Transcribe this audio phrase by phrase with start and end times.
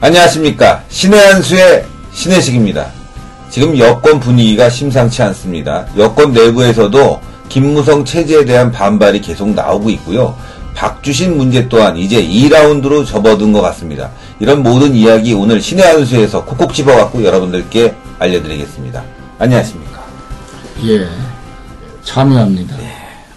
[0.00, 0.84] 안녕하십니까.
[0.88, 2.86] 신의 한수의 신혜식입니다.
[3.50, 5.86] 지금 여권 분위기가 심상치 않습니다.
[5.96, 10.36] 여권 내부에서도 김무성 체제에 대한 반발이 계속 나오고 있고요.
[10.74, 14.10] 박주신 문제 또한 이제 2라운드로 접어든 것 같습니다.
[14.38, 19.02] 이런 모든 이야기 오늘 신의 한수에서 콕콕 집어갖고 여러분들께 알려드리겠습니다.
[19.38, 20.02] 안녕하십니까.
[20.84, 21.08] 예,
[22.04, 22.76] 참여합니다.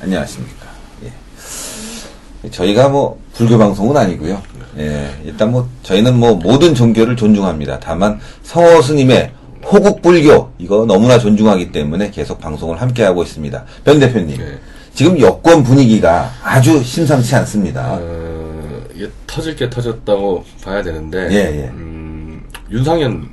[0.04, 0.66] 안녕하십니까.
[1.06, 2.50] 예.
[2.50, 4.42] 저희가 뭐 불교 방송은 아니고요.
[4.80, 7.80] 예, 일단 뭐 저희는 뭐 모든 종교를 존중합니다.
[7.80, 9.32] 다만 성호 스님의
[9.64, 13.64] 호국 불교 이거 너무나 존중하기 때문에 계속 방송을 함께 하고 있습니다.
[13.84, 14.60] 변 대표님, 네.
[14.94, 17.98] 지금 여권 분위기가 아주 심상치 않습니다.
[18.00, 21.68] 어, 이게 터질 게 터졌다고 봐야 되는데, 예, 예.
[21.68, 23.30] 음, 윤상현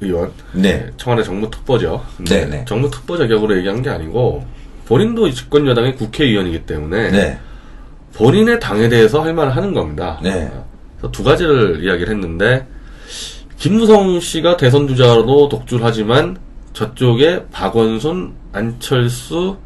[0.00, 0.86] 의원, 네.
[0.96, 2.04] 청와대 정무특보죠.
[2.16, 2.64] 근데 네, 네.
[2.66, 4.44] 정무특보 자격으로 얘기한 게 아니고,
[4.86, 7.38] 본인도 집권 여당의 국회의원이기 때문에, 네,
[8.14, 10.20] 본인의 당에 대해서 할 말을 하는 겁니다.
[10.22, 10.50] 네.
[11.12, 12.66] 두 가지를 이야기를 했는데,
[13.58, 16.38] 김무성 씨가 대선 주자로 독주하지만,
[16.72, 19.56] 저쪽에 박원순, 안철수,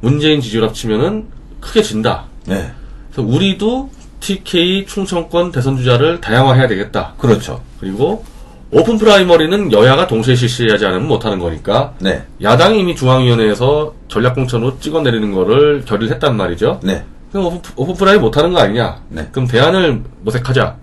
[0.00, 1.26] 문재인 지지율 합치면은
[1.60, 2.24] 크게 진다.
[2.46, 2.70] 네,
[3.10, 7.14] 그래서 우리도 TK 충청권 대선 주자를 다양화해야 되겠다.
[7.18, 7.62] 그렇죠.
[7.80, 8.24] 그리고
[8.72, 15.84] 오픈 프라이머리는 여야가 동시에 실시하지 않으면 못하는 거니까 네, 야당이 이미 중앙위원회에서 전략공천으로 찍어내리는 거를
[15.84, 16.80] 결의를 했단 말이죠.
[16.82, 19.02] 네, 그럼 오픈, 오픈 프라이 못하는 거 아니냐?
[19.08, 19.28] 네.
[19.32, 20.76] 그럼 대안을 모색하자.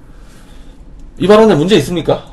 [1.19, 2.23] 이 발언에 문제 있습니까?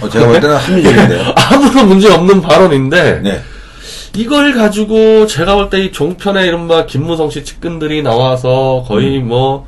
[0.00, 1.22] 어, 제가 볼 때는 합리적인데요.
[1.36, 3.40] 아무런 문제 없는 발언인데 네,
[4.16, 9.28] 이걸 가지고 제가 볼 때 이 종편에 이른바 김무성 씨 측근들이 나와서 거의 음.
[9.28, 9.66] 뭐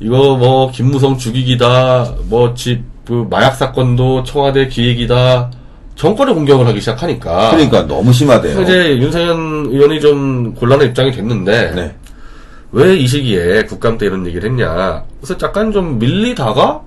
[0.00, 5.50] 이거 뭐 김무성 죽이기다 뭐집 그 마약 사건도 청와대 기획이다
[5.94, 8.60] 정권의 공격을 하기 시작하니까 그러니까 너무 심하대요.
[8.62, 11.94] 이제 윤석열 의원이 좀 곤란한 입장이 됐는데 네,
[12.72, 16.82] 왜 이 시기에 국감 때 이런 얘기를 했냐 그래서 약간 좀 밀리다가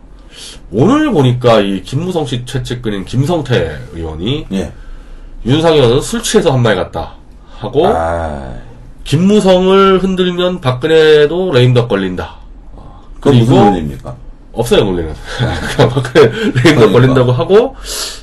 [0.72, 4.72] 오늘 보니까 이 김무성 씨 최측근인 김성태 의원이 예.
[5.46, 7.14] 윤상현은 술 취해서 한 말 같다
[7.58, 8.54] 하고 아,
[9.04, 12.36] 김무성을 흔들면 박근혜도 레임덕 걸린다.
[13.20, 14.16] 그건 무슨 논리입니까?
[14.54, 15.14] 없어요 논리는.
[15.76, 16.92] 그냥 박근혜 레임덕 그러니까.
[16.92, 17.76] 걸린다고 하고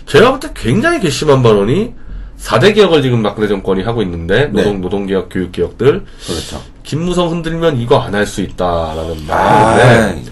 [0.07, 1.93] 제가 볼 때 굉장히 괘씸한 발언이
[2.39, 4.63] 4대 개혁을 지금 박근혜 정권이 하고 있는데 네.
[4.63, 6.63] 노동 노동 개혁 교육 개혁들 그렇죠.
[6.85, 10.31] 김무성 흔들면 이거 안 할 수 있다라는 아, 말인데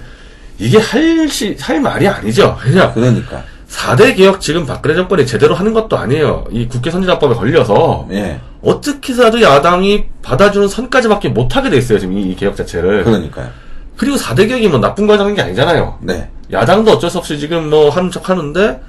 [0.59, 2.57] 이게 할, 시, 할 말이 아니죠.
[2.61, 3.45] 그냥 그러니까.
[3.69, 6.45] 4대 개혁 지금 박근혜 정권이 제대로 하는 것도 아니에요.
[6.51, 12.31] 이 국회 선진화법에 걸려서 예, 어떻게 해서라도 야당이 받아주는 선까지밖에 못하게 돼 있어요, 지금 이,
[12.31, 13.03] 이 개혁 자체를.
[13.05, 13.49] 그러니까요.
[13.97, 15.99] 그리고 4대 개혁이 뭐 나쁜 거 하는 게 아니잖아요.
[16.03, 18.81] 네, 야당도 어쩔 수 없이 지금 뭐 하는 척 하는데,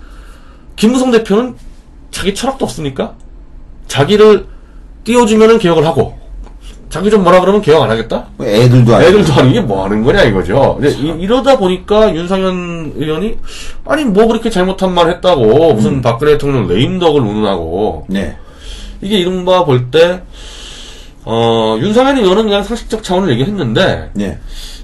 [0.75, 1.55] 김무성 대표는
[2.11, 3.15] 자기 철학도 없으니까,
[3.87, 4.45] 자기를
[5.03, 6.17] 띄워주면은 개혁을 하고,
[6.89, 8.27] 자기 좀 뭐라 그러면 개혁 안 하겠다?
[8.37, 9.09] 뭐 애들도 아니고.
[9.09, 10.79] 애들도 아닌 게뭐 하는 거냐 이거죠.
[10.79, 13.37] 이제 이, 러다 보니까 윤상현 의원이,
[13.85, 18.37] 아니 뭐 그렇게 잘못한 말 했다고, 무슨 박근혜 대통령 레임덕을 운운하고, 네,
[19.01, 20.21] 이게 이른바 볼 때,
[21.23, 24.39] 어, 윤상현 의원은 그냥 상식적 차원을 얘기했는데, 예,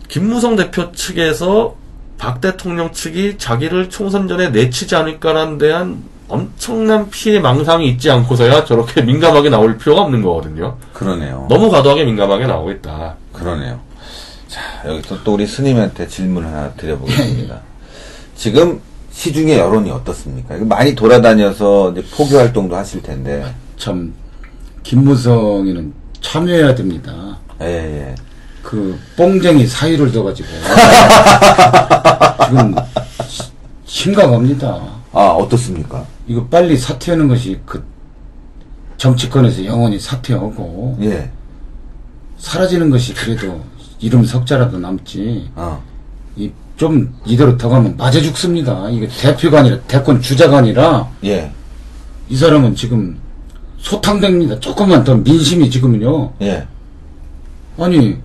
[0.07, 1.75] 김무성 대표 측에서
[2.17, 9.01] 박 대통령 측이 자기를 총선 전에 내치지 않을까라는 대한 엄청난 피해 망상이 있지 않고서야 저렇게
[9.03, 10.77] 민감하게 나올 필요가 없는 거거든요.
[10.93, 11.45] 그러네요.
[11.49, 13.15] 너무 과도하게 민감하게 나오고 있다.
[13.33, 13.79] 그러네요.
[14.47, 17.59] 자, 여기서 또 우리 스님한테 질문 하나 드려보겠습니다.
[18.35, 18.79] 지금
[19.11, 20.55] 시중의 여론이 어떻습니까?
[20.59, 23.45] 많이 돌아다녀서 이제 포교 활동도 하실 텐데.
[23.77, 24.13] 참,
[24.83, 27.37] 김무성이는 참여해야 됩니다.
[27.61, 28.15] 예, 예.
[28.63, 30.47] 그, 뽕쟁이 사유를 둬가지고.
[32.47, 32.75] 지금,
[33.27, 33.43] 시-
[33.85, 34.79] 심각합니다.
[35.13, 36.05] 아, 어떻습니까?
[36.27, 37.83] 이거 빨리 사퇴하는 것이 그,
[38.97, 41.29] 정치권에서 영원히 사퇴하고, 예.
[42.37, 43.61] 사라지는 것이 그래도
[43.99, 45.49] 이름 석자라도 남지.
[45.55, 45.81] 어.
[46.35, 48.89] 이, 좀, 이대로 더 가면 맞아 죽습니다.
[48.89, 51.51] 이게 대표가 아니라, 대권 주자가 아니라, 예.
[52.29, 53.19] 이 사람은 지금
[53.81, 54.59] 소탕됩니다.
[54.59, 56.33] 조금만 더 민심이 지금은요.
[56.41, 56.65] 예.
[57.77, 58.17] 아니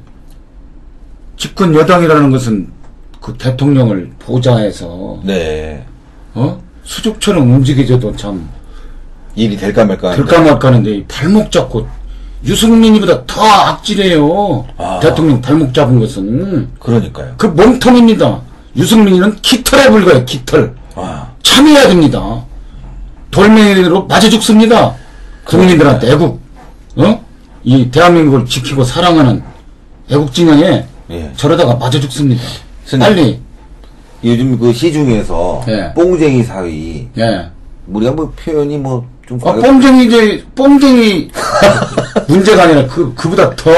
[1.36, 2.70] 집권 여당이라는 것은
[3.20, 5.84] 그 대통령을 보좌해서 네.
[6.34, 8.48] 어 수족처럼 움직여줘도 참
[9.34, 10.14] 일이 될까 말까.
[10.14, 11.86] 될까 말까 하는데 이 발목 잡고
[12.44, 14.66] 유승민이보다 더 악질해요.
[14.78, 15.00] 아.
[15.00, 17.34] 대통령 발목 잡은 것은 그러니까요.
[17.36, 18.40] 그 몸통입니다.
[18.76, 20.74] 유승민이는 깃털에 불과해 깃털.
[20.94, 22.44] 아, 참여해야 됩니다.
[23.30, 24.94] 돌멩이로 맞아 죽습니다.
[25.44, 26.40] 국민들한테 애국,
[26.96, 27.24] 어?
[27.64, 29.42] 이 대한민국을 지키고 사랑하는
[30.10, 31.32] 애국 진영에 예.
[31.36, 32.42] 저러다가 맞아 죽습니다.
[32.84, 33.00] 스님.
[33.00, 33.40] 빨리,
[34.24, 35.92] 요즘 그 시중에서 예.
[35.94, 37.08] 뽕쟁이 사위.
[37.18, 37.50] 예.
[37.86, 41.28] 우리가 뭐 표현이 뭐 좀 아, 뽕쟁이, 이제, 뽕쟁이
[42.28, 43.70] 문제가 아니라 그, 그보다 더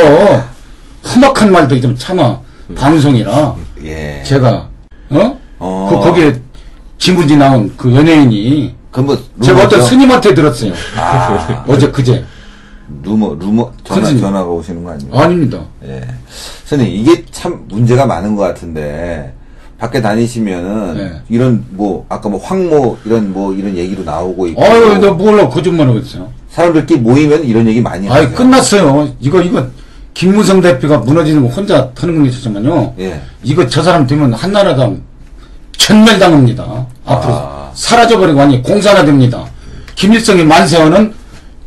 [1.03, 2.39] 험악한 말도 좀 참아.
[2.77, 3.57] 방송이라.
[3.85, 4.23] 예.
[4.25, 4.69] 제가,
[5.09, 5.39] 어?
[5.59, 5.89] 어.
[5.91, 6.39] 그, 거기에
[6.99, 10.73] 진구지 나온 그 연예인이 그뭐 제가 어떤 스님한테 들었어요.
[10.99, 12.23] 아, 어제 그제.
[13.03, 14.07] 루머 루머 전화.
[14.19, 15.15] 전화가 오시는 거 아니에요?
[15.15, 15.61] 아닙니다.
[15.85, 16.03] 예.
[16.67, 19.33] 선생님, 이게 참 문제가 많은 것 같은데,
[19.79, 21.13] 밖에 다니시면은, 네.
[21.29, 24.65] 이런, 뭐, 아까 뭐, 황모, 이런, 뭐, 이런 얘기도 나오고 있고.
[24.65, 25.49] 아유, 나 몰라.
[25.49, 26.29] 거짓말 하고 있어요.
[26.51, 28.35] 사람들끼리 모이면 이런 얘기 많이 아이, 하죠.
[28.35, 29.15] 끝났어요.
[29.21, 29.67] 이거, 이거,
[30.15, 32.95] 김무성 대표가 무너지는 거 혼자 터는 건 있었지만요.
[32.99, 33.21] 예.
[33.45, 35.01] 이거 저 사람 되면 한나라당
[35.77, 36.87] 천멸당합니다.
[37.05, 37.71] 앞으로 아.
[37.73, 39.45] 사라져버리고 완전히 공산화 됩니다.
[39.95, 41.15] 김일성이 만세하는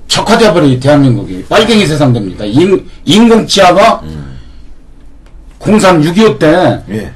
[0.09, 2.43] 적화돼버리 대한민국이 빨갱이 세상 됩니다.
[2.43, 4.01] 인, 인공치아가
[5.57, 7.13] 공산 6.25때 예.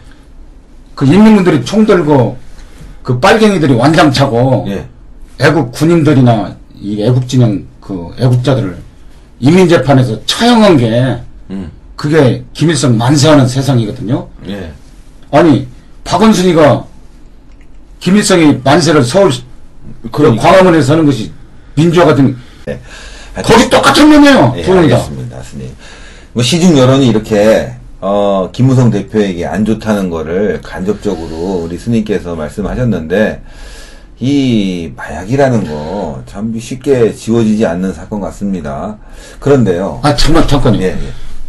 [0.96, 2.38] 그 인민군들이 총 들고
[3.04, 4.88] 그 빨갱이들이 완장 차고 예.
[5.40, 8.78] 애국 군인들이나 이 애국 진영 그 애국자들을
[9.40, 11.20] 인민재판에서 처형한 게
[11.52, 11.70] 음.
[11.96, 14.28] 그게 김일성 만세하는 세상이거든요.
[14.48, 14.72] 예.
[15.32, 15.68] 아니
[16.04, 16.86] 박원순이가
[18.00, 19.32] 김일성이 만세를 서울
[20.12, 20.44] 그러니까.
[20.44, 21.32] 광화문에서 하는 것이
[21.76, 22.36] 민주화 같은
[22.70, 22.80] 예.
[23.44, 24.54] 거기 똑같은 놈이에요.
[24.58, 24.72] 예.
[24.72, 25.70] 알겠습니다, 스님.
[26.32, 33.42] 뭐 시중 여론이 이렇게 어, 김무성 대표에게 안 좋다는 거를 간접적으로 우리 스님께서 말씀하셨는데
[34.20, 38.98] 이 마약이라는 거 참 쉽게 지워지지 않는 사건 같습니다.
[39.40, 40.00] 그런데요.
[40.04, 40.82] 아 잠깐 잠깐요.
[40.82, 40.98] 예, 예.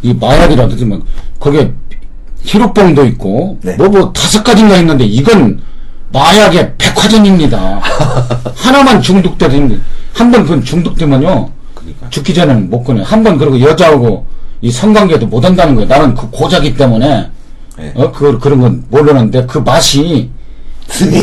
[0.01, 1.01] 이 마약이라든지만
[1.39, 1.73] 거기에
[2.43, 3.75] 히로뽕도 있고 네.
[3.75, 5.59] 뭐 뭐 다섯 가지인가 있는데 이건
[6.13, 7.81] 마약의 백화점입니다.
[8.55, 9.81] 하나만 중독되는
[10.13, 12.09] 한번 그건 중독되면요 그러니까.
[12.09, 13.03] 죽기 전에는 못 끊어요.
[13.03, 14.25] 한번 그리고 여자하고
[14.61, 15.87] 이 성관계도 못 한다는 거예요.
[15.87, 17.29] 나는 그 고자기 때문에
[17.79, 17.93] 예.
[17.95, 20.29] 어그 그런 건 모르는데 그 맛이
[20.87, 21.21] 스님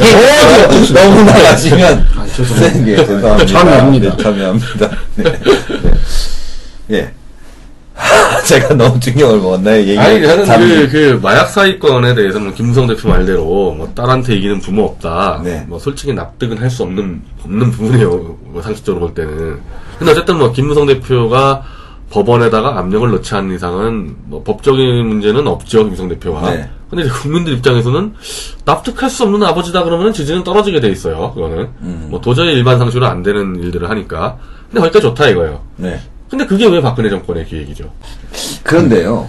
[0.94, 2.70] 너무 나가시면 아, 죄송합니다.
[2.70, 3.46] 스님 예, 죄송합니다.
[3.46, 4.16] 참여합니다.
[4.16, 4.90] 네, 참여합니다.
[5.16, 5.24] 네.
[5.24, 5.92] 네.
[6.90, 7.10] 예.
[8.46, 9.80] 제가 너무 충격을 먹었나요?
[9.80, 10.46] 얘기 아니, 저는.
[10.46, 13.42] 그, 그, 마약 사기건에 대해서는 김무성 대표 말대로,
[13.72, 15.40] 뭐, 딸한테 이기는 부모 없다.
[15.44, 15.64] 네.
[15.68, 18.36] 뭐, 솔직히 납득은 할 수 없는, 없는 부분이에요.
[18.48, 19.58] 뭐, 상식적으로 볼 때는.
[19.98, 21.62] 근데 어쨌든 뭐, 김무성 대표가
[22.14, 26.48] 법원에다가 압력을 넣지 않는 이상은, 뭐, 법적인 문제는 없죠, 김무성 대표가.
[26.48, 26.68] 네.
[26.88, 28.14] 근데 이제 국민들 입장에서는
[28.64, 31.68] 납득할 수 없는 아버지다 그러면 지지는 떨어지게 돼 있어요, 그거는.
[31.80, 32.06] 음.
[32.10, 34.38] 뭐, 도저히 일반 상식으로 안 되는 일들을 하니까.
[34.70, 35.60] 근데 거기까지 좋다 이거예요.
[35.76, 36.00] 네.
[36.30, 37.90] 근데 그게 왜 박근혜 정권의 기획이죠?
[38.62, 39.28] 그런데요.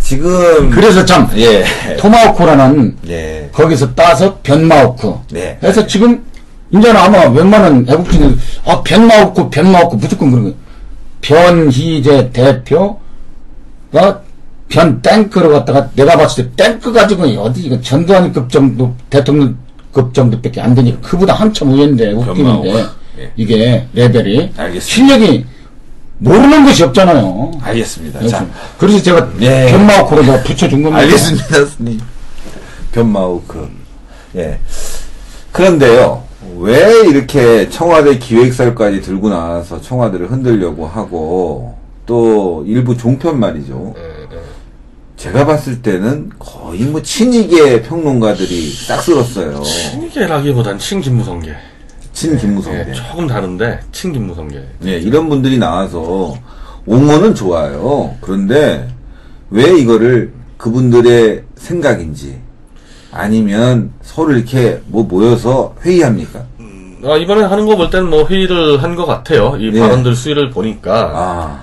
[0.00, 1.64] 지금 그래서 참 예.
[1.98, 3.48] 토마호크라는 예.
[3.52, 5.14] 거기서 따서 변마호크.
[5.30, 5.56] 네.
[5.60, 6.22] 그래서 지금
[6.70, 8.36] 이제는 아마 웬만한 애국진들
[8.66, 10.56] 아 변마호크 변마호크 무조건 그런 거예요.
[11.22, 14.20] 변희재 대표가
[14.68, 19.56] 변 탱크를 갖다가 내가 봤을 때 탱크 가지고 어디 이거 전두환 급 정도 대통령
[19.92, 22.42] 급 정도밖에 안 되니까 그보다 한참 위인데 웃기는데
[22.72, 22.90] 변마호크.
[23.18, 23.32] 예.
[23.36, 24.80] 이게 레벨이 알겠습니다.
[24.80, 25.44] 실력이
[26.18, 27.52] 모르는 것이 없잖아요.
[27.62, 28.26] 알겠습니다.
[28.28, 28.46] 자,
[28.78, 29.70] 그래서 제가 네.
[29.70, 31.02] 변마호크로 내가 붙여준 겁니다.
[31.02, 32.00] 알겠습니다, 스님.
[32.92, 33.68] 변마우크.
[34.36, 34.58] 예.
[35.50, 36.22] 그런데요,
[36.58, 43.94] 왜 이렇게 청와대 기획설까지 들고 나와서 청와대를 흔들려고 하고, 또 일부 종편 말이죠.
[45.16, 49.62] 제가 봤을 때는 거의 뭐 친이계 평론가들이 싹 쓸었어요.
[49.62, 51.54] 친이계라기보단 친김무성계.
[52.12, 52.86] 친 김무성계.
[52.88, 54.62] 예, 조금 다른데 친김무성계.
[54.86, 56.34] 예, 이런 분들이 나와서
[56.86, 58.14] 옹호는 좋아요.
[58.20, 58.88] 그런데
[59.50, 62.38] 왜 이거를 그분들의 생각인지
[63.12, 66.40] 아니면 서로 이렇게 뭐 모여서 회의합니까?
[67.04, 69.56] 아, 이번에 하는 거 볼 때는 뭐 회의를 한 것 같아요.
[69.58, 69.80] 이 예.
[69.80, 71.10] 발언들 수위를 보니까.
[71.14, 71.60] 아,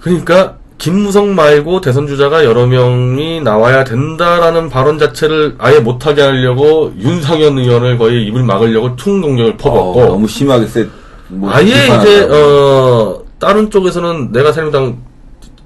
[0.00, 7.56] 그러니까 김무성 말고 대선 주자가 여러 명이 나와야 된다라는 발언 자체를 아예 못하게 하려고 윤상현
[7.58, 10.86] 의원을 거의 입을 막으려고 총공격을 퍼붓고 어, 너무 심하게 세.
[11.28, 11.66] 뭐 아예.
[11.66, 14.98] 이제 어 다른 쪽에서는 내가 새누리당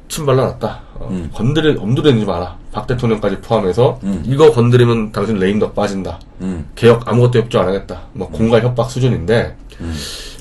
[0.09, 0.81] 침발라놨다.
[0.97, 1.31] 어, 음.
[1.35, 2.55] 건드리 엄두대지 마라.
[2.79, 4.23] 박 대통령까지 포함해서 음.
[4.25, 6.21] 이거 건드리면 당신 레임덕 빠진다.
[6.43, 8.03] 음, 개혁 아무것도 협조 안 하겠다.
[8.13, 9.57] 뭐 공갈 협박 수준인데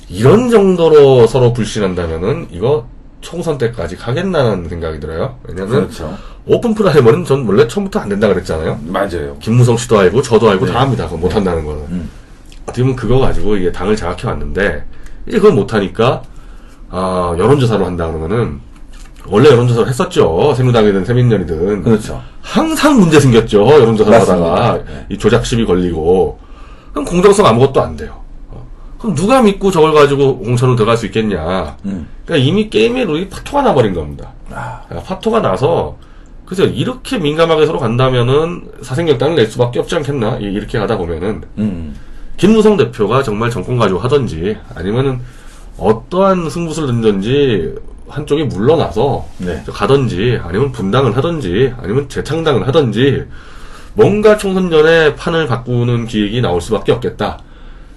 [0.08, 2.88] 이런 정도로 서로 불신한다면은 이거
[3.22, 5.40] 총선 때까지 가겠나는 생각이 들어요.
[5.48, 6.16] 왜냐면 그렇죠.
[6.46, 8.80] 오픈 프라이머는 전 원래 처음부터 안 된다 그랬잖아요.
[8.86, 9.36] 맞아요.
[9.40, 10.72] 김무성 씨도 알고 저도 알고 네.
[10.74, 11.06] 다 압니다.
[11.06, 11.82] 그거 못한다는 거는.
[11.90, 12.10] 음.
[12.64, 14.84] 어떻게 보면 그거 가지고 이게 당을 장악해 왔는데
[15.26, 16.22] 이제 그걸 못 하니까
[16.90, 18.62] 아 여론조사로 한다 그러면은
[19.30, 20.54] 원래 여론조사를 했었죠.
[20.56, 22.22] 새누당이든 새민련이든 그렇죠.
[22.42, 23.68] 항상 문제 생겼죠.
[23.68, 24.20] 여론조사를.
[24.22, 25.06] 하다가 네.
[25.10, 26.40] 이 조작 시비 걸리고
[26.92, 28.22] 그럼 공정성 아무것도 안 돼요.
[28.50, 28.66] 어.
[29.00, 31.78] 그럼 누가 믿고 저걸 가지고 공천으로 들어갈 수 있겠냐.
[31.86, 32.08] 음.
[32.26, 34.32] 그러니까 이미 게임의 룰이 파토가 나버린 겁니다.
[34.52, 35.98] 아, 그러니까 파토가 나서
[36.46, 41.94] 그래서 이렇게 민감하게 서로 간다면은 사생결단을 낼 수밖에 없지 않겠나 이- 이렇게 가다 보면은 음,
[42.38, 45.20] 김무성 대표가 정말 정권 가지고 하든지 아니면은
[45.78, 47.76] 어떠한 승부수를 던든지
[48.08, 49.64] 한쪽이 물러나서 네.
[49.68, 53.26] 가든지 아니면 분당을 하든지 아니면 재창당을 하든지
[53.94, 57.40] 뭔가 총선 전에 판을 바꾸는 기획이 나올 수밖에 없겠다.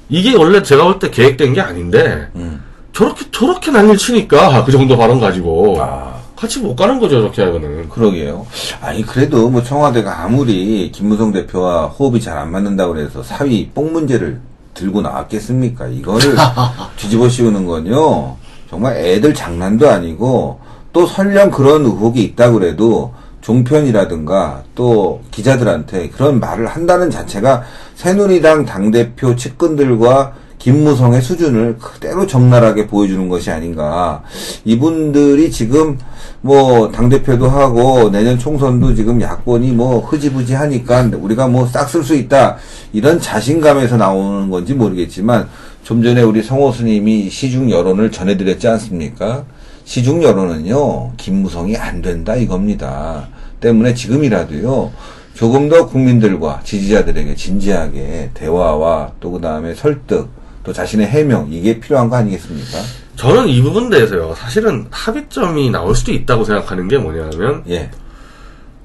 [0.08, 2.62] 이게 원래 제가 볼 때 계획된 게 아닌데 음.
[2.92, 6.18] 저렇게 저렇게 난리를 치니까 그 정도 발언 가지고 아.
[6.34, 7.88] 같이 못 가는 거죠 저렇게 하면은.
[7.90, 8.46] 그러게요.
[8.80, 14.40] 아니 그래도 뭐 청와대가 아무리 김무성 대표와 호흡이 잘 안 맞는다고 그래서 사위 뽕 문제를
[14.72, 15.86] 들고 나왔겠습니까?
[15.88, 16.34] 이거를
[16.96, 18.36] 뒤집어 씌우는 건요.
[18.70, 20.60] 정말 애들 장난도 아니고
[20.92, 27.64] 또 설령 그런 의혹이 있다 그래도 종편이라든가 또 기자들한테 그런 말을 한다는 자체가
[27.96, 34.22] 새누리당 당대표 측근들과 김무성의 수준을 그대로 적나라하게 보여주는 것이 아닌가.
[34.64, 35.98] 이분들이 지금
[36.42, 42.14] 뭐 당대표도 하고 내년 총선도 지금 야권이 뭐 흐지부지 하니까 우리가 뭐 싹 쓸 수
[42.14, 42.58] 있다.
[42.92, 45.48] 이런 자신감에서 나오는 건지 모르겠지만
[45.82, 49.44] 좀 전에 우리 성호 스님이 시중 여론을 전해드렸지 않습니까?
[49.84, 53.28] 시중 여론은요, 김무성이 안 된다 이겁니다.
[53.60, 54.92] 때문에 지금이라도요,
[55.34, 60.28] 조금 더 국민들과 지지자들에게 진지하게 대화와 또 그 다음에 설득,
[60.64, 62.78] 또 자신의 해명, 이게 필요한 거 아니겠습니까?
[63.16, 67.90] 저는 이 부분 대해서요 사실은 합의점이 나올 수도 있다고 생각하는 게 뭐냐면 예.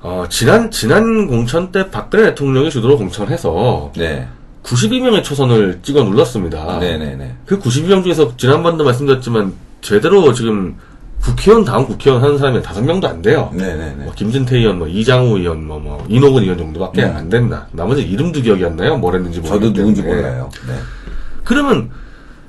[0.02, 4.28] 어, 지난 지난 공천 때 박근혜 대통령이 주도로 공천해서 네.
[4.62, 6.80] 92명의 초선을 찍어 눌렀습니다.
[6.80, 7.36] 네네네.
[7.46, 10.76] 그 92명 중에서 지난번도 말씀드렸지만 제대로 지금
[11.22, 13.50] 국회의원 다음 국회의원 하는 사람이 다섯 명도 안 돼요.
[13.54, 14.04] 네네네.
[14.04, 17.16] 뭐 김진태 의원, 뭐 이장우 의원, 뭐, 뭐 이노근 의원 정도밖에 음.
[17.16, 17.68] 안 된다.
[17.72, 18.98] 나머지 이름도 기억이 안 나요.
[18.98, 20.02] 뭐랬는지 모르겠 저도 누군지.
[20.02, 20.50] 몰라요.
[20.68, 20.74] 네.
[21.46, 21.90] 그러면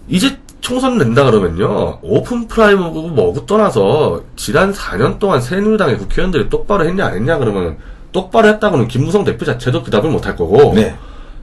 [0.08, 7.06] 이제 총선 낸다 그러면요 오픈 프라이머고 뭐고 떠나서 지난 4년 동안 새누리당의 국회의원들이 똑바로 했냐
[7.06, 7.76] 안 했냐 그러면
[8.10, 10.96] 똑바로 했다고는 김무성 대표 자체도 그 답을 못 할 거고 네.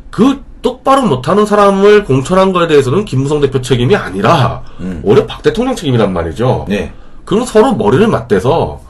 [0.09, 5.01] 그 똑바로 못하는 사람을 공천한 거에 대해서는 김무성 대표 책임이 아니라 음.
[5.03, 6.65] 오히려 박 대통령 책임이란 말이죠.
[6.67, 6.93] 네.
[7.25, 8.81] 그럼 서로 머리를 맞대서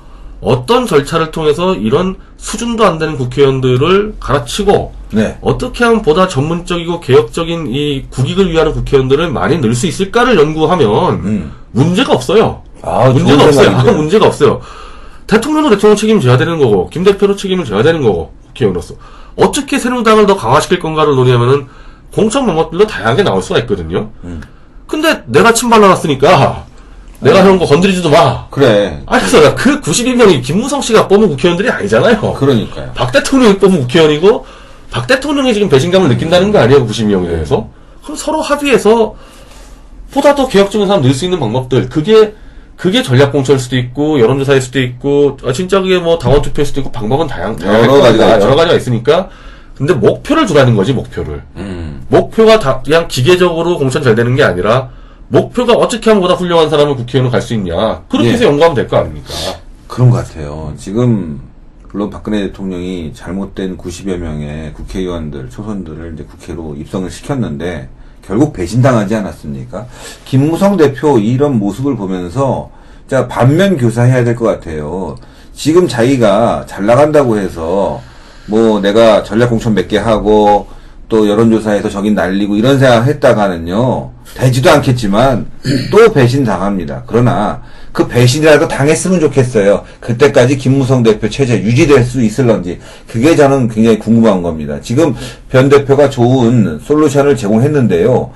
[0.43, 5.37] 어떤 절차를 통해서 이런 수준도 안 되는 국회의원들을 갈아치고 네.
[5.41, 11.51] 어떻게 하면 보다 전문적이고 개혁적인 이 국익을 위하는 국회의원들을 많이 늘 수 있을까를 연구하면 음.
[11.71, 12.61] 문제가 없어요.
[12.81, 13.69] 아, 문제가 없어요.
[13.77, 14.61] 아무 문제가 없어요.
[15.27, 18.95] 대통령도 대통령 책임져야 되는 거고 김 대표도 책임을 져야 되는 거고 국회의원으로서
[19.35, 21.67] 어떻게 새누리당을 더 강화시킬 건가를 논의하면은
[22.13, 24.09] 공천 방법들도 다양하게 나올 수가 있거든요.
[24.23, 24.41] 음.
[24.87, 26.65] 근데 내가 침 발라놨으니까
[27.23, 27.43] 내가 네.
[27.43, 28.47] 그런 거 건드리지도 마.
[28.49, 29.01] 그래.
[29.05, 32.33] 아, 그래서 그 91명이 김무성 씨가 뽑은 국회의원들이 아니잖아요.
[32.33, 32.91] 그러니까요.
[32.93, 34.45] 박 대통령이 뽑은 국회의원이고
[34.91, 37.67] 박 대통령이 지금 배신감을 느낀다는 거 아니에요 90명에 대해서
[38.03, 39.15] 그럼 서로 합의해서
[40.11, 42.33] 보다 더 개혁적인 사람 늘 수 있는 방법들 그게
[42.75, 46.81] 그게 전략 공천일 수도 있고 여론조사일 수도 있고 아, 진짜 그게 뭐 당원 투표일 수도
[46.81, 48.45] 있고 방법은 다양 다양할 여러 가지가 거니까, 있죠.
[48.47, 49.29] 여러 가지가 있으니까
[49.75, 52.03] 근데 목표를 두라는 거지 목표를 음.
[52.09, 54.89] 목표가 다 그냥 기계적으로 공천 잘 되는 게 아니라
[55.33, 58.33] 목표가 어떻게 하면 보다 훌륭한 사람을 국회의원으로 갈 수 있냐 그렇게 예.
[58.33, 59.29] 해서 연구하면 될 거 아닙니까
[59.87, 60.73] 그런 것 같아요.
[60.77, 61.41] 지금
[61.91, 67.89] 물론 박근혜 대통령이 잘못된 90여 명의 국회의원들, 초선들을 이제 국회로 입성을 시켰는데
[68.25, 69.85] 결국 배신당하지 않았습니까?
[70.25, 72.71] 김무성 대표 이런 모습을 보면서
[73.07, 75.15] 자 반면 교사해야 될 것 같아요.
[75.53, 78.01] 지금 자기가 잘 나간다고 해서
[78.47, 80.67] 뭐 내가 전략 공천 몇 개 하고
[81.13, 85.45] 또 여론조사에서 적인 날리고 이런 생각 했다가는요 되지도 않겠지만
[85.91, 87.03] 또 배신 당합니다.
[87.05, 89.83] 그러나 그 배신이라도 당했으면 좋겠어요.
[89.99, 94.81] 그때까지 김무성 대표 체제 유지될 수 있을런지 그게 저는 굉장히 궁금한 겁니다.
[94.81, 95.13] 지금
[95.51, 98.31] 변 대표가 좋은 솔루션을 제공했는데요.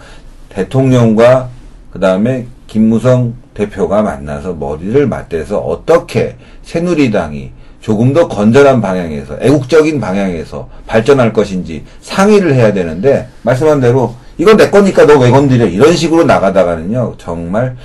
[0.50, 1.50] 대통령과
[1.92, 7.50] 그 다음에 김무성 대표가 만나서 머리를 맞대서 어떻게 새누리당이
[7.82, 14.70] 조금 더 건전한 방향에서 애국적인 방향에서 발전할 것인지 상의를 해야 되는데 말씀한 대로 이건 내
[14.70, 17.76] 거니까 너 왜 건드려 이런 식으로 나가다가는요 정말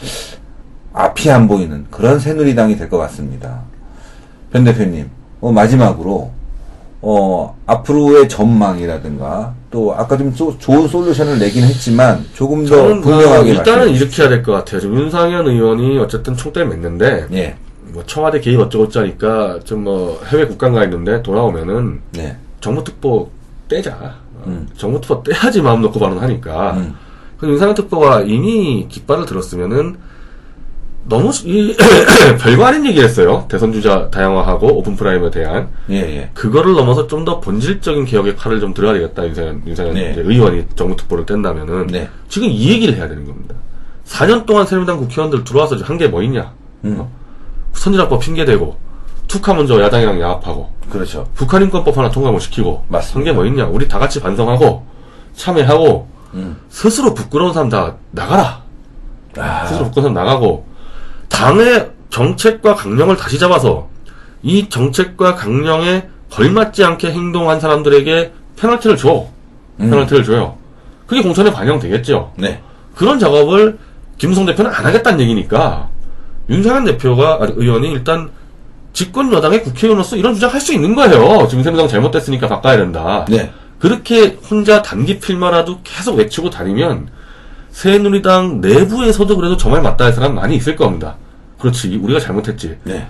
[0.92, 3.60] 앞이 안 보이는 그런 새누리당이 될 것 같습니다.
[4.52, 5.08] 변 대표님
[5.40, 6.30] 어, 마지막으로
[7.00, 13.78] 어, 앞으로의 전망이라든가 또 아까 좀 소- 좋은 솔루션을 내긴 했지만 조금 더그 분명하게 일단은
[13.86, 14.80] 말씀해 이렇게 해야 될 것 같아요.
[14.80, 17.54] 지금 윤상현 의원이 어쨌든 총대를 맺는데 예,
[17.92, 23.30] 뭐 청와대 개입 어쩌고저쩌 하니까 좀 뭐 해외 국감 가 있는데 돌아오면은 네, 정무특보
[23.68, 23.92] 떼자.
[24.36, 24.68] 어, 음.
[24.76, 26.72] 정무특보 떼야지 마음 놓고 발언하니까.
[26.74, 26.94] 음.
[27.38, 29.96] 그 윤상현 특보가 이미 깃발을 들었으면은
[31.08, 31.74] 너무 이
[32.40, 33.44] 별거 아닌 얘기를 했어요.
[33.48, 38.60] 대선 주자 다양화하고 오픈 프라이머리에 대한 예, 예, 그거를 넘어서 좀 더 본질적인 개혁의 칼을
[38.60, 39.26] 좀 들어야 되겠다.
[39.26, 40.14] 윤상현, 윤상현 네.
[40.16, 42.08] 의원이 정무 특보를 뗀다면은 네.
[42.28, 43.56] 지금 이 얘기를 해야 되는 겁니다.
[44.06, 46.52] 4년 동안 새누리당 국회의원들 들어와서 한 게 뭐 있냐?
[46.84, 46.96] 음.
[47.00, 47.10] 어?
[47.72, 48.76] 선진화법 핑계대고
[49.28, 51.26] 툭하 먼저 야당이랑 야합하고 그렇죠.
[51.34, 53.18] 북한인권법 하나 통과 못 시키고 맞습니다.
[53.18, 53.66] 한게 뭐 있냐?
[53.66, 54.84] 우리 다 같이 반성하고
[55.34, 56.56] 참여하고 음.
[56.68, 58.62] 스스로 부끄러운 사람 다 나가라.
[59.38, 60.66] 아, 스스로 부끄러운 사람 나가고
[61.28, 63.88] 당의 정책과 강령을 다시 잡아서
[64.42, 69.26] 이 정책과 강령의 걸맞지 않게 행동한 사람들에게 페널티를 줘.
[69.78, 70.56] 페널티를 줘요.
[71.06, 72.32] 그게 공천에 반영되겠죠.
[72.36, 72.60] 네.
[72.94, 73.78] 그런 작업을
[74.18, 75.88] 김무성 대표는 안 하겠다는 얘기니까
[76.48, 78.30] 윤상현 대표가 아니, 의원이 일단
[78.92, 81.46] 집권 여당의 국회의원으로서 이런 주장 할 수 있는 거예요.
[81.48, 83.24] 지금 새누리당 잘못됐으니까 바꿔야 된다.
[83.28, 83.50] 네.
[83.78, 87.08] 그렇게 혼자 단기 필마라도 계속 외치고 다니면
[87.70, 91.16] 새누리당 내부에서도 그래도 저말 맞다 할 사람 많이 있을 겁니다.
[91.58, 92.76] 그렇지, 우리가 잘못했지.
[92.84, 93.06] 네.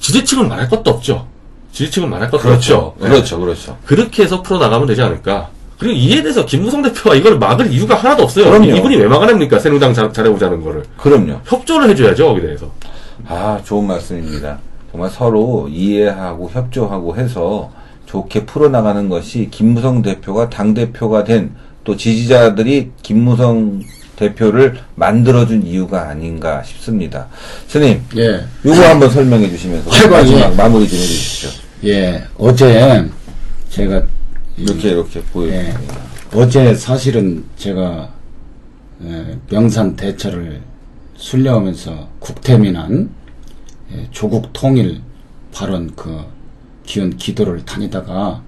[0.00, 1.26] 지지층은 말할 것도 없죠.
[1.72, 2.76] 지지층은 말할 것도 그렇죠.
[2.76, 2.94] 없죠.
[3.04, 3.08] 네.
[3.10, 3.40] 그렇죠.
[3.40, 3.78] 그렇죠.
[3.84, 5.48] 그렇게 해서 풀어 나가면 되지 않을까.
[5.78, 8.46] 그리고 이에 대해서 김무성 대표가 이걸 막을 이유가 하나도 없어요.
[8.50, 8.66] 그럼요.
[8.66, 9.58] 이분이 왜 막아냅니까?
[9.58, 10.82] 새누리당 잘, 잘해보자는 거를.
[10.96, 11.40] 그럼요.
[11.44, 12.70] 협조를 해줘야죠, 거기에 대해서.
[13.26, 14.58] 아, 좋은 말씀입니다.
[14.90, 17.70] 정말 서로 이해하고 협조하고 해서
[18.06, 21.54] 좋게 풀어나가는 것이 김무성 대표가 당대표가 된
[21.88, 23.80] 또 지지자들이 김무성
[24.16, 27.28] 대표를 만들어준 이유가 아닌가 싶습니다.
[27.66, 28.44] 스님, 예.
[28.66, 30.54] 요거 한번 설명해 주시면서 마지막 예.
[30.54, 31.50] 마무리 좀 해주십시오.
[31.86, 32.22] 예.
[32.36, 33.06] 어제
[33.70, 34.02] 제가
[34.58, 35.52] 이렇게 이렇게 보여.
[35.52, 35.74] 예.
[36.34, 38.12] 어제 사실은 제가
[39.04, 40.60] 예, 명산 대처를
[41.16, 43.10] 순례하면서 국태민한
[43.92, 45.00] 예, 조국 통일
[45.52, 46.20] 발언 그
[46.84, 48.42] 기원 기도를 다니다가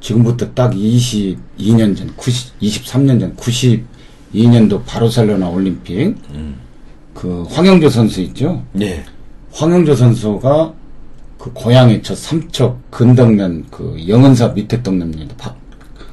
[0.00, 6.16] 지금부터 딱 22년 전, 90, 23년 전, 92년도 바르셀로나 올림픽
[7.14, 8.62] 그 황영조 선수 있죠?
[8.80, 9.04] 예.
[9.52, 10.74] 황영조 선수가
[11.46, 15.36] 그 고향이 저 삼척 근덕면 그 영은사 밑에 동네입니다.
[15.36, 15.56] 박-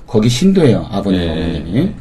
[0.05, 1.75] 거기 신도예요 아버님 예, 어머님이.
[1.77, 1.93] 예.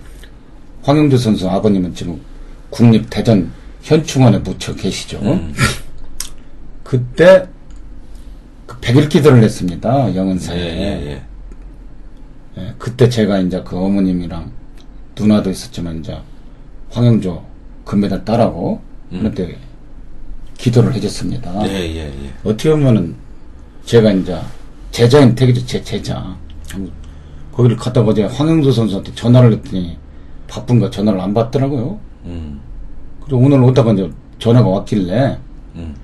[0.83, 2.21] 황영조 선수 아버님은 지금
[2.69, 5.19] 국립 대전 현충원에 묻혀 계시죠.
[5.23, 5.55] 음.
[6.85, 7.47] 그때
[8.67, 10.59] 그 백일 기도를 했습니다 예, 영은사에.
[10.59, 11.23] 예, 예.
[12.59, 14.53] 예, 그때 제가 이제 그 어머님이랑
[15.19, 16.19] 누나도 있었지만 이제
[16.91, 17.43] 황영조
[17.87, 19.57] 금메달 따라고 그때
[20.59, 21.67] 기도를 해줬습니다.
[21.67, 22.33] 예, 예, 예.
[22.45, 23.22] 어떻게 보면은
[23.85, 24.39] 제가 이제
[24.91, 26.37] 제자 인 택이죠 제 제자.
[27.53, 29.99] 거기를 갔다가 어제 황영조 선수한테 전화를 했더니
[30.49, 31.99] 바쁜가 전화를 안 받더라고요.
[32.25, 32.61] 음.
[33.25, 35.39] 그리고 오늘 오다가 이제 전화가 왔길래
[35.77, 35.95] 음.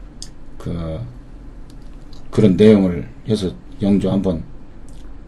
[0.58, 0.98] 그
[2.30, 4.42] 그런 내용을 해서 영조 한번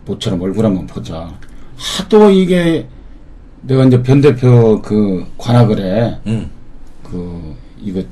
[0.04, 1.32] 모처럼 얼굴 한번 보자.
[1.76, 2.86] 하도 이게
[3.62, 6.18] 내가 이제 변 대표 그 관악을 해.
[6.26, 6.50] 음.
[7.02, 8.02] 그 이거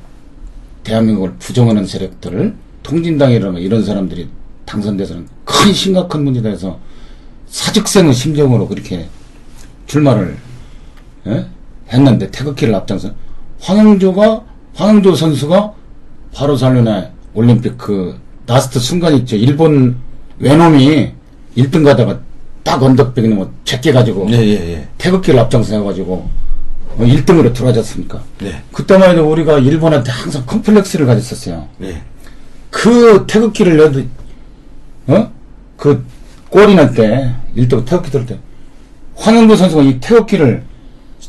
[0.82, 2.54] 대한민국을 부정하는 세력들
[2.88, 4.28] 통진당이라는 이런 사람들이
[4.64, 6.78] 당선돼서는 큰 심각한 문제다 해서
[7.46, 9.08] 사직생의 심정으로 그렇게
[9.86, 10.36] 출마를
[11.26, 11.46] 예?
[11.90, 13.10] 했는데 태극기를 앞장서
[13.60, 15.74] 황영조가 황영조 선수가
[16.34, 19.96] 바로 살려내 올림픽 그 라스트 순간 있죠 일본
[20.38, 21.12] 왜놈이
[21.56, 22.20] 1등 가다가
[22.62, 24.88] 딱 언덕백이 넘어 제껴 가지고 예, 예, 예.
[24.96, 26.28] 태극기를 앞장서 해가지고
[26.98, 28.22] 1등으로 들어가졌습니까?
[28.40, 28.62] 네.
[28.72, 31.68] 그때만 해도 우리가 일본한테 항상 컴플렉스를 가졌었어요.
[31.78, 32.02] 네.
[32.70, 34.02] 그 태극기를 내도,
[35.06, 35.32] 어?
[35.76, 36.04] 그
[36.50, 38.38] 골인할 때, 1등 태극기 들을 때,
[39.16, 40.62] 황영조 선수가 이 태극기를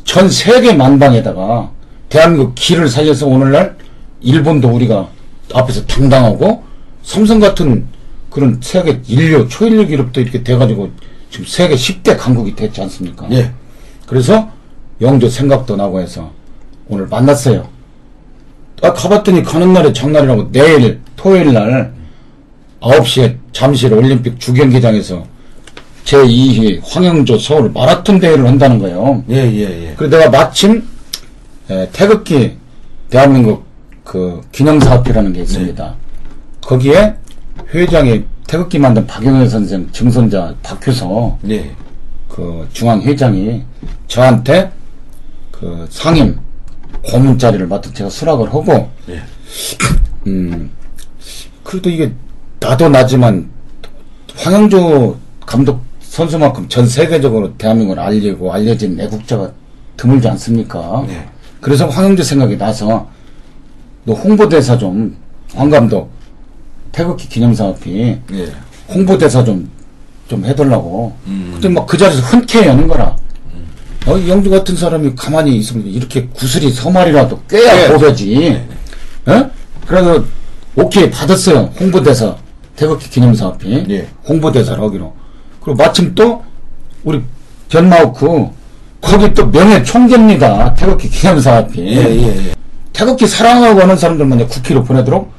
[0.04, 1.70] 전 세계 만방에다가
[2.08, 3.76] 대한민국 기를 살려서 오늘날
[4.20, 5.08] 일본도 우리가
[5.54, 6.64] 앞에서 당당하고
[7.02, 7.86] 삼성 같은
[8.30, 10.90] 그런 세계 인류, 초인류 기록도 이렇게 돼가지고
[11.30, 13.26] 지금 세계 10대 강국이 됐지 않습니까?
[13.32, 13.52] 예.
[14.06, 14.50] 그래서
[15.00, 16.30] 영조 생각도 나고 해서
[16.88, 17.68] 오늘 만났어요.
[18.82, 21.92] 아, 가봤더니 가는 날이 장날이라고 내일 토요일 날
[22.80, 25.22] 9시에 잠실 올림픽 주경기장에서
[26.06, 29.22] 제2회 황영조 서울 마라톤 대회를 한다는 거예요.
[29.28, 29.94] 예, 예, 예.
[29.98, 30.82] 그래서 내가 마침
[31.68, 32.56] 에, 태극기
[33.10, 33.66] 대한민국
[34.02, 35.94] 그 기념사업회라는 게 있습니다.
[36.62, 37.14] 거기에
[37.74, 41.70] 회장이 태극기 만든 박영현 선생 증손자 박효서 예.
[42.30, 43.62] 그 중앙 회장이
[44.08, 44.72] 저한테
[45.50, 46.38] 그 상임
[47.02, 49.20] 고문 자리를 맡아 제가 수락을 하고 예.
[50.26, 50.70] 음
[51.70, 52.12] 그래도 이게
[52.58, 53.48] 나도 나지만
[54.34, 59.52] 황영조 감독 선수만큼 전 세계적으로 대한민국을 알리고 알려진 애국자가
[59.96, 61.04] 드물지 않습니까?
[61.06, 61.28] 네.
[61.60, 63.08] 그래서 황영조 생각이 나서
[64.04, 65.16] 너 홍보대사 좀
[65.54, 66.10] 황 감독
[66.92, 68.52] 태극기 기념사업이 예.
[68.88, 69.68] 홍보대사 좀,
[70.28, 71.12] 좀 해달라고.
[71.26, 71.52] 음.
[71.54, 73.16] 그때 막 그 자리에서 흔쾌히 하는 거라.
[74.06, 77.92] 어, 이 영주 같은 사람이 가만히 있으면 이렇게 구슬이 서말이라도 꿰야 네.
[77.92, 78.62] 보배지.
[79.26, 79.50] 어?
[79.86, 80.24] 그래서
[80.76, 81.70] 오케이 받았어요.
[81.78, 82.36] 홍보대사.
[82.76, 83.86] 태극기 기념사업이.
[83.90, 84.08] 예.
[84.28, 85.12] 홍보대사를 하기로.
[85.62, 86.42] 그리고 마침 또
[87.04, 87.22] 우리
[87.68, 88.48] 변마우크
[89.00, 90.74] 거기 또 명예 총재입니다.
[90.74, 91.80] 태극기 기념사업이.
[91.80, 92.54] 예, 예, 예.
[92.92, 95.32] 태극기 사랑하고 하는 사람들만 국회로 보내도록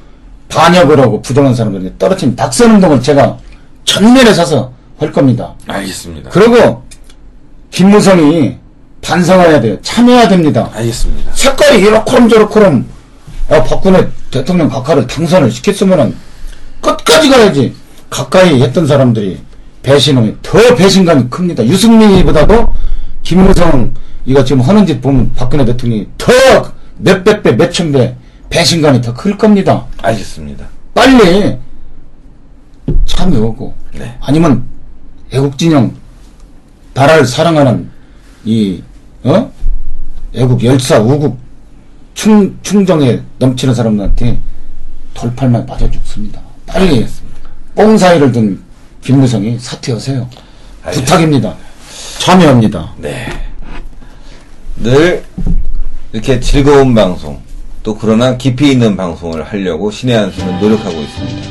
[0.48, 3.38] 반역을 하고 부정한 사람들이 떨어진 낙선운동을 제가
[3.84, 5.54] 전면에 서서 할 겁니다.
[5.66, 6.30] 알겠습니다.
[6.30, 6.82] 그리고
[7.70, 8.58] 김무성이
[9.00, 9.80] 반성해야 돼요.
[9.82, 10.70] 참여해야 됩니다.
[10.74, 11.32] 알겠습니다.
[11.32, 11.82] 색깔이
[12.28, 12.86] 저렇게럼
[13.48, 16.14] 아, 박근혜 대통령 각하를 당선을 시켰으면은
[16.80, 17.74] 끝까지 가야지.
[18.10, 19.40] 가까이 했던 사람들이
[19.82, 21.64] 배신을 더 배신감이 큽니다.
[21.66, 22.72] 유승민이보다도
[23.22, 23.94] 김무성
[24.26, 26.32] 이가 지금 하는 짓 보면 박근혜 대통령이 더
[26.98, 28.14] 몇백 배, 몇천 배
[28.50, 29.86] 배신감이 더 클 겁니다.
[30.02, 30.66] 알겠습니다.
[30.94, 31.56] 빨리
[33.06, 34.16] 참여하고 네.
[34.20, 34.64] 아니면
[35.32, 35.94] 애국진영
[36.94, 37.88] 나라를 사랑하는
[38.44, 38.82] 이
[39.24, 39.50] 어?
[40.34, 41.38] 애국 열사 우국
[42.14, 44.38] 충, 충정에 넘치는 사람들한테
[45.14, 46.40] 돌팔만 맞아 죽습니다.
[46.66, 47.06] 빨리
[47.74, 48.60] 뽕사이를 든
[49.02, 50.28] 김무성이 사퇴하세요.
[50.84, 51.00] 알겠습니다.
[51.00, 51.56] 부탁입니다.
[52.18, 52.94] 참여합니다.
[52.98, 53.26] 네.
[54.76, 55.24] 늘
[56.12, 57.40] 이렇게 즐거운 방송,
[57.82, 61.48] 또 그러나 깊이 있는 방송을 하려고 신의 한수는 노력하고 있습니다.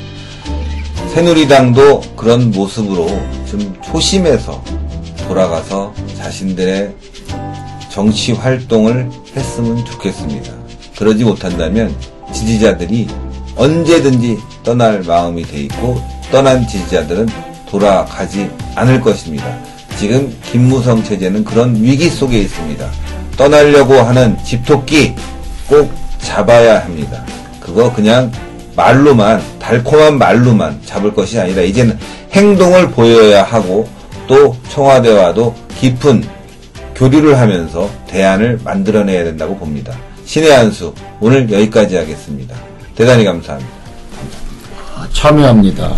[1.13, 3.07] 새누리당도 그런 모습으로
[3.49, 4.63] 좀 초심에서
[5.27, 6.95] 돌아가서 자신들의
[7.91, 10.53] 정치 활동을 했으면 좋겠습니다.
[10.97, 11.93] 그러지 못한다면
[12.33, 13.07] 지지자들이
[13.57, 16.01] 언제든지 떠날 마음이 돼 있고
[16.31, 17.27] 떠난 지지자들은
[17.69, 19.45] 돌아가지 않을 것입니다.
[19.99, 22.89] 지금 김무성 체제는 그런 위기 속에 있습니다.
[23.35, 25.13] 떠나려고 하는 집토끼
[25.67, 27.25] 꼭 잡아야 합니다.
[27.59, 28.31] 그거 그냥
[28.75, 31.99] 말로만 달콤한 말로만 잡을 것이 아니라 이제는
[32.31, 33.87] 행동을 보여야 하고
[34.27, 36.23] 또 청와대와도 깊은
[37.01, 39.91] 교류를 하면서 대안을 만들어내야 된다고 봅니다.
[40.23, 42.55] 신의 한수 오늘 여기까지 하겠습니다.
[42.95, 43.71] 대단히 감사합니다.
[45.11, 45.91] 참여합니다.